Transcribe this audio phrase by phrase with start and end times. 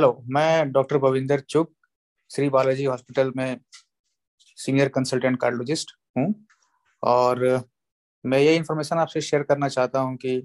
[0.00, 1.72] मैं doctor Bhavinder Chugh
[2.30, 3.58] Shri Balaji hospital में
[4.58, 6.34] senior consultant cardiologist हूँ।
[7.02, 7.40] और
[8.24, 10.36] मैं ये इन्फॉर्मेशन आपसे शेयर करना चाहता हूँ कि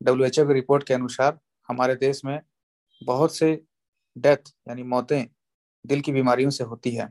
[0.00, 1.38] डब्ल्यू एच की रिपोर्ट के अनुसार
[1.68, 2.40] हमारे देश में
[3.02, 3.52] बहुत से
[4.16, 5.26] डेथ यानी मौतें
[5.84, 7.08] दिल की बीमारियों से होती है।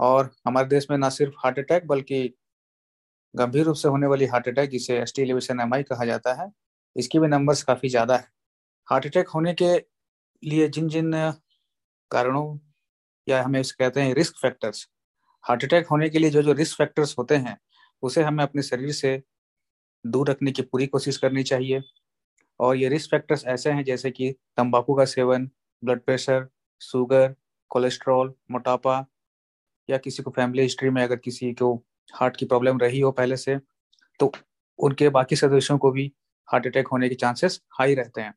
[0.00, 2.22] और हमारे देश में ना सिर्फ़ हार्ट अटैक बल्कि
[3.34, 6.50] गंभीर रूप से होने वाली हार्ट अटैक जिसे एस टी एलिवेशन एम कहा जाता है,
[6.96, 8.28] इसकी भी नंबर्स काफ़ी ज़्यादा है।
[8.88, 9.76] हार्ट अटैक होने के
[10.42, 11.12] लिए जिन जिन
[12.10, 12.58] कारणों
[13.26, 14.88] या हमें उसे कहते हैं रिस्क फैक्टर्स
[15.44, 17.56] हार्ट अटैक होने के लिए जो जो रिस्क फैक्टर्स होते हैं,
[18.02, 19.22] उसे हमें अपने शरीर से
[20.04, 21.82] दूर रखने की पूरी कोशिश करनी चाहिए।
[22.60, 25.50] और ये रिस्क फैक्टर्स ऐसे हैं जैसे कि तंबाकू का सेवन
[25.82, 26.48] ब्लड प्रेशर
[26.80, 27.34] शुगर
[27.70, 29.04] कोलेस्ट्रॉल मोटापा
[29.88, 31.74] या किसी को फैमिली हिस्ट्री में अगर किसी को
[32.14, 33.58] हार्ट की प्रॉब्लम रही हो पहले से
[34.20, 34.32] तो
[34.78, 36.12] उनके बाकी सदस्यों को भी
[36.48, 38.34] हार्ट अटैक होने के चांसेस हाई रहते हैं।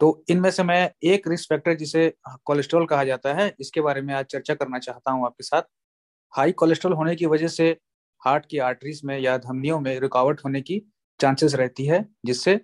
[0.00, 2.12] तो इनमें से मैं एक रिस्क फैक्टर जिसे
[2.44, 5.62] कोलेस्ट्रॉल कहा जाता है, इसके बारे में आज चर्चा करना चाहता हूँ आपके साथ।
[6.34, 7.68] हाई कोलेस्ट्रॉल होने की वजह से
[8.22, 10.80] हार्ट की आर्टरीज में या धमनियों में रुकावट होने की
[11.20, 12.60] चांसेस रहती है, जिससे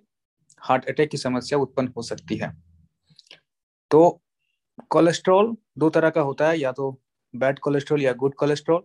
[0.61, 2.51] हार्ट अटैक की समस्या उत्पन्न हो सकती है।
[3.91, 4.21] तो
[4.91, 6.91] कोलेस्ट्रॉल दो तरह का होता है, या तो
[7.33, 8.83] बैड कोलेस्ट्रॉल या गुड कोलेस्ट्रॉल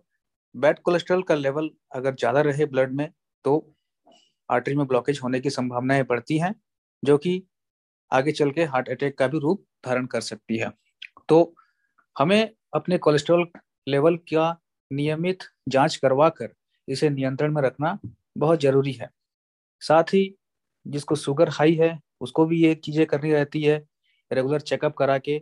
[0.55, 3.09] बैड कोलेस्ट्रॉल का लेवल अगर ज़्यादा रहे ब्लड में
[3.45, 3.55] तो
[4.49, 6.53] आर्टरी में ब्लॉकेज होने की संभावनाएँ बढ़ती हैं,
[7.03, 7.41] जो कि
[8.11, 10.71] आगे चल के हार्ट अटैक का भी रूप धारण कर सकती है।
[11.29, 11.53] तो
[12.15, 13.47] हमें अपने कोलेस्ट्रॉल
[13.87, 14.55] लेवल का
[14.91, 16.49] नियमित जाँच करवा कर
[16.87, 17.97] इसे नियंत्रण में रखना
[18.37, 19.09] बहुत ज़रूरी है।
[19.81, 20.35] साथ ही
[20.85, 23.77] जिसको शुगर हाई है, उसको भी ये चीज़ें करनी रहती है,
[24.31, 25.37] रेगुलर चेकअप करा के,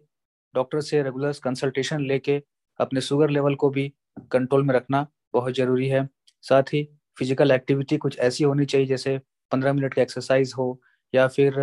[0.54, 2.42] डॉक्टर से रेगुलर कंसल्टेशन लेके
[2.80, 3.92] अपने शुगर लेवल को भी
[4.32, 6.08] कंट्रोल में रखना बहुत ज़रूरी है।
[6.44, 6.84] साथ ही
[7.18, 9.18] फ़िज़िकल एक्टिविटी कुछ ऐसी होनी चाहिए, जैसे
[9.52, 10.80] पंद्रह मिनट की एक्सरसाइज हो
[11.14, 11.60] या फिर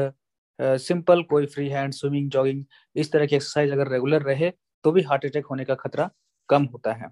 [0.59, 2.65] सिंपल कोई फ्री हैंड स्विमिंग जॉगिंग
[2.97, 4.51] इस तरह की एक्सरसाइज अगर रेगुलर रहे
[4.85, 6.09] तो भी हार्ट अटैक होने का खतरा
[6.49, 7.09] कम होता है।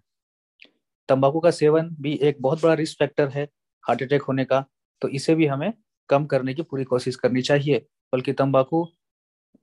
[1.09, 3.49] तंबाकू का सेवन भी एक बहुत बड़ा रिस्क फैक्टर है
[3.85, 4.65] हार्ट अटैक होने का
[5.03, 5.73] तो इसे भी हमें
[6.11, 7.79] कम करने की पूरी कोशिश करनी चाहिए,
[8.13, 8.87] बल्कि तंबाकू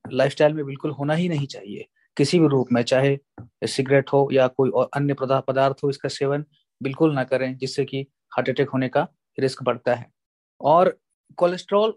[0.06, 1.86] लाइफस्टाइल में बिल्कुल होना ही नहीं चाहिए।
[2.18, 3.18] किसी भी रूप में, चाहे
[3.68, 6.46] सिगरेट हो या कोई और अन्य पदार्थ हो, इसका सेवन
[6.82, 9.08] बिल्कुल ना करें, जिससे कि हार्ट अटैक होने का
[9.38, 10.10] रिस्क बढ़ता है।
[10.62, 10.98] और
[11.38, 11.94] कोलेस्ट्रॉल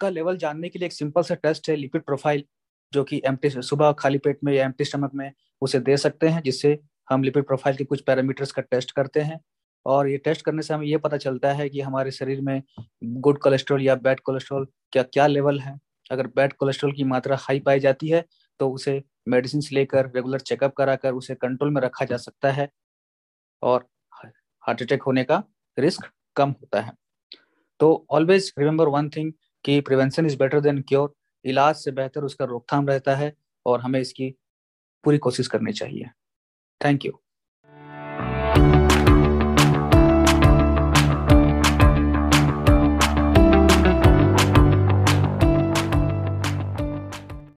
[0.00, 2.44] का लेवल जानने के लिए एक सिंपल सा टेस्ट है लिपिड प्रोफ़ाइल,
[2.92, 5.30] जो कि एम्प्टी सुबह खाली पेट में या एम्प्टी स्टमक में
[5.62, 6.78] उसे दे सकते हैं, जिससे
[7.08, 9.40] हम लिपिड प्रोफ़ाइल के कुछ पैरामीटर्स का टेस्ट करते हैं।
[9.86, 12.62] और ये टेस्ट करने से हमें ये पता चलता है कि हमारे शरीर में
[13.04, 15.78] गुड कोलेस्ट्रॉल या बैड कोलेस्ट्रॉल क्या क्या लेवल है।
[16.10, 18.24] अगर बैड कोलेस्ट्रॉल की मात्रा हाई पाई जाती है
[18.60, 22.68] तो उसे मेडिसिन लेकर रेगुलर चेकअप कराकर उसे कंट्रोल में रखा जा सकता है
[23.62, 25.42] और हार्ट अटैक होने का
[25.78, 26.92] रिस्क कम होता है।
[27.80, 29.32] तो ऑलवेज रिमेंबर वन थिंग
[29.68, 31.14] कि prevention is better than cure
[31.44, 33.32] इलाज से बेहतर उसका रोकथाम रहता है
[33.66, 34.30] और हमें इसकी
[35.04, 36.10] पूरी कोशिश करनी चाहिए।
[36.80, 37.12] Thank you